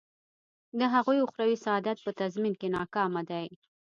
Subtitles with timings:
[0.79, 3.47] د هغوی اخروي سعادت په تضمین کې ناکامه دی.